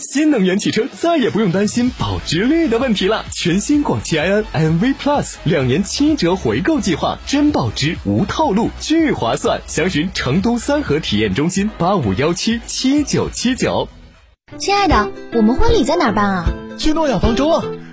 [0.00, 3.24] 新能源汽车再也不用担心保值率的问题了。
[3.30, 9.60] 全新广汽埃安 iNV Plus 两年七折回购计划，真保值无套路，巨划算。
[9.66, 13.88] 详询成都三河体验中心八五幺七七九七九。
[14.58, 16.44] 亲爱的，我们婚礼在哪儿办啊？
[16.78, 17.62] 去诺亚方舟啊。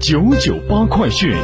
[0.00, 1.34] 九九八快讯。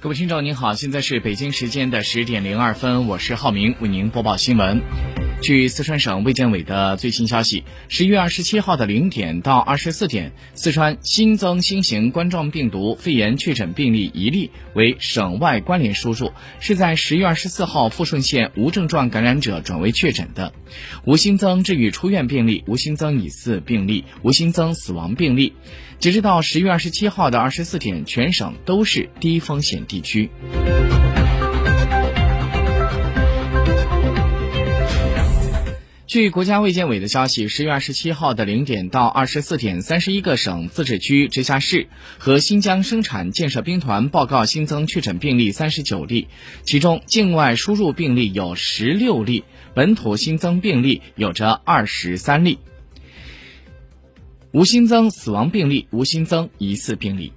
[0.00, 4.80] 各位听众您好，现在是北京时间的十点零二分，我是浩明，为您播报新闻。
[5.40, 16.30] 据四川省卫健委的最新消息，十一月二十七号的零点到二十四点，四川新增新型冠状病毒肺炎确诊病例一例，为省外关联输入，
[16.60, 20.52] 是在十一月二十四号富顺县无症状感染者转为确诊的，
[21.04, 25.54] 无新增治愈出院病例，无新增疑似病例，无新增死亡病例。
[25.98, 30.30] 截止到十一月二十七号的二十四点，全省都是低风险地区。
[36.10, 41.86] 据国家卫健委的消息，十月二十七号的零点到二十四点，三十一个省、自治区、直辖市
[42.18, 46.26] 和新疆生产建设兵团报告新增确诊病例三十九例，
[46.64, 52.58] 其中境外输入病例有十六例，本土新增病例有着二十三例，
[54.50, 57.32] 无新增死亡病例，无新增疑似病例。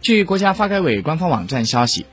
[0.00, 2.06] 据国家发改委官方网站消息。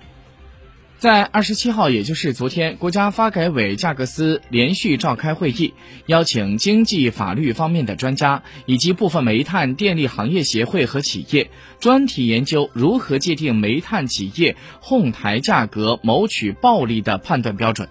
[0.98, 5.74] 在二十七号，也就是昨天，国家发改委价格司连续召开会议，
[6.06, 11.52] 邀请经济法律方面的专家以及部分煤炭电力行业协会和企业，
[11.82, 17.90] 专题研究如何界定煤炭企业哄抬价格谋取暴利的判断标准。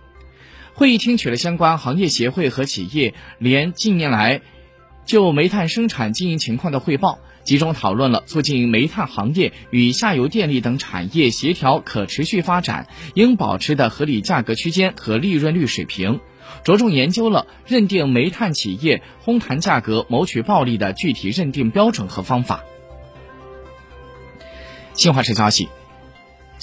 [0.73, 4.41] 会议听取了相关行业协会和企业连近年来
[5.05, 7.21] 就煤炭生产经营情况的汇报。
[7.45, 16.21] 集中讨论了促进煤炭行业与下游电力等产业协调可持续发展应保持的合理价格区间和利润率水平，
[16.65, 22.65] 着重研究了认定煤炭企业哄抬价格谋取暴利的具体认定标准和方法。
[24.95, 25.69] 新华社消息。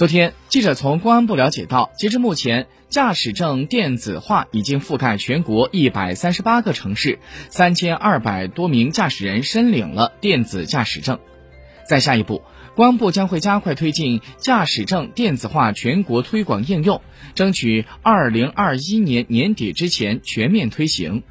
[0.02, 7.20] 昨天，记者从公安部了解到，截至目前，驾驶证电子化已经覆盖全国一百三十八个城市，
[7.52, 11.20] 三千二百多名驾驶人申领了电子驾驶证。
[11.88, 12.42] 在下一步，
[12.76, 17.00] 公安部将会加快推进驾驶证电子化全国推广应用，
[17.36, 21.22] 争取二零二一年年底之前全面推行。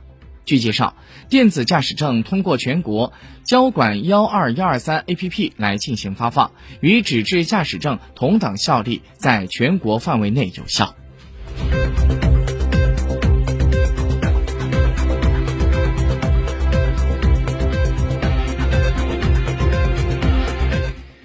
[0.51, 0.97] 据介绍，
[1.29, 3.13] 电子驾驶证通过全国
[3.45, 6.51] 交管幺二幺二三 APP 来进行发放，
[6.81, 10.97] 与纸质驾驶证同等效力，在全国范围内有效。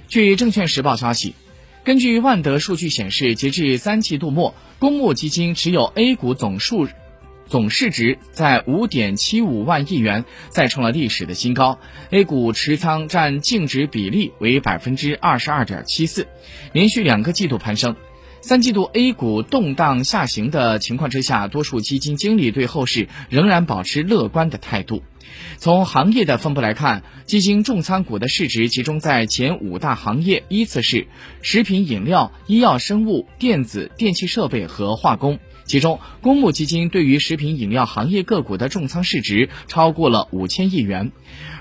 [0.07, 1.33] 据证券时报消息。
[1.83, 6.88] 根据万德数据显示，截至三季度末，公募基金持有 A 股总数。
[7.48, 11.80] 总市值在五点七五万亿元，再创了历史的新高。
[12.10, 16.28] A 股持仓占净值比例为百分之二十二点七四，
[16.74, 17.96] 连续两个季度攀升。
[18.42, 25.02] 三季度 A 股动荡下行的情况之下，多数基金经理对后市仍然保持乐观的态度。
[25.58, 31.08] 从行业的分布来看，基金重仓股的市值集中在前五大行业，依次是
[31.42, 35.40] 食品饮料、医药生物、电子、电气设备和化工。
[35.66, 41.12] 其中，公募基金对于食品饮料行业个股的重仓市值超过了五千亿元。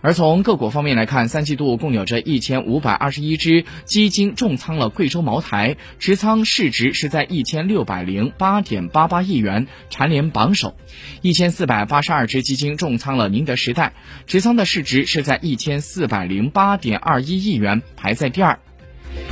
[0.02, 10.74] 而从个股方面来看，三季度共有着一千五百二十一只基金重仓了贵州茅台，持仓市值是在一千六百零八点八八亿元，蝉联榜首；
[11.22, 13.94] 一千四百八十二只基金重仓了宁德时代，
[14.26, 18.58] 持仓的市值是在一千四百零八点二一亿元，排在第二。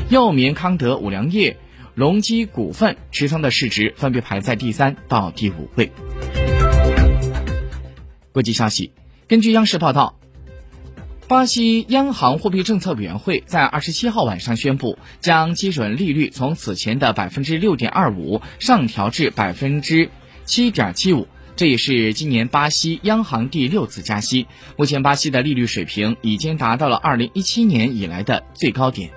[0.09, 1.59] 药棉康德、五粮液。
[1.95, 5.93] 隆基股份持仓的市值分别排在第三到第五位。
[8.33, 8.93] 国际消息，
[9.29, 10.19] 根据央视报道，
[11.29, 20.11] 巴西央行货币政策委员会在二十七号晚上宣布，将基准利率从此前的百分之六点二五上调至百分之
[20.47, 24.47] 七点七五，这也是今年巴西央行第六次加息。
[24.79, 29.11] 目前，巴西的利率水平已经达到了二零一七年以来的最高点。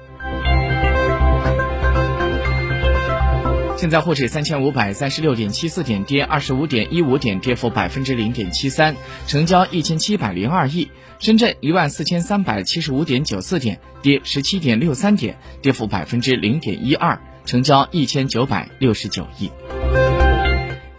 [3.77, 8.95] 现在沪指三千五百三十六点七四点跌二十五点一五点，跌幅百分之零点七三，
[9.27, 10.89] 成交一千七百零二亿。
[11.19, 19.51] 深圳一万四千三百七十五点九四点跌十七点六三点，跌幅百分之零点一二，成交一千九百六十九亿。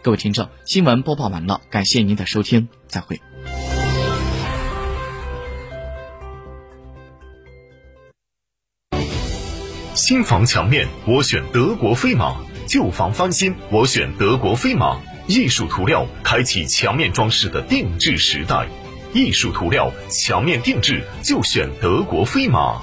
[0.03, 3.19] 各位听众，新闻播报完了，感谢您的收听，再会。
[9.95, 12.37] 新房墙面，我选德国飞马。
[12.67, 14.99] 旧房翻新，我选德国飞马
[15.29, 18.67] 艺术涂料，开启墙面装饰的定制时代。
[19.15, 22.83] 艺术涂料，墙面定制就选德国飞马。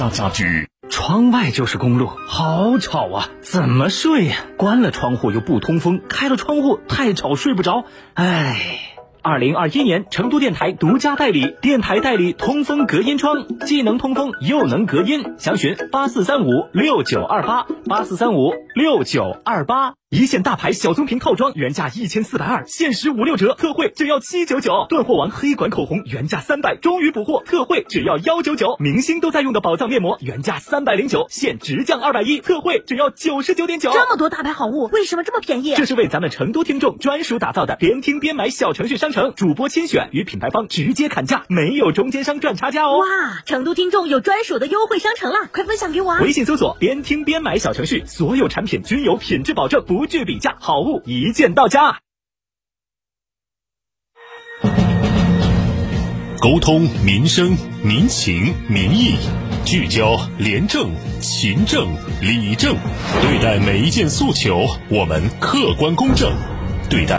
[0.00, 3.28] 家家居，窗外就是公路，好吵啊！
[3.42, 4.36] 怎么睡呀？
[4.56, 7.84] 关了窗户又不通风，开了窗户太吵睡不着。
[8.14, 8.56] 唉。
[9.22, 15.34] 二零二一年，成都电台独家代理，电台代理通风隔音窗，既能通风又能隔音。
[15.36, 19.99] 详询八四三五六九二八八四三五六九二八。
[20.12, 24.86] 一线大牌小棕瓶套装原价一千四百二，限时五六折，特惠只要七九九。
[24.88, 28.74] 断货王黑管口红原价三百，终于补货，特惠只要幺九九。
[28.80, 33.92] 明星都在用的宝藏面膜原价三百零九，现直降二百一，特惠只要九十九点九。
[33.92, 35.76] 这么多大牌好物，为什么这么便宜？
[35.76, 42.98] 这是为咱们成都听众专属打造的，边听边买小程序商城，主播亲选与品牌方直接砍价，没有中间商赚差价哦。
[42.98, 43.06] 哇，
[43.46, 46.20] 成都听众有专属的优惠商城了，快分享给我啊。
[46.20, 52.00] 微信搜索边听边买小程序，所有产品均有品质保证，不不惧比价，好物一键到家。
[56.40, 57.54] 沟通民生
[57.84, 59.16] 民情民意，
[59.66, 60.90] 聚焦廉政
[61.20, 61.86] 勤政
[62.22, 62.74] 理政，
[63.20, 66.32] 对待每一件诉求，我们客观公正
[66.88, 67.18] 对待。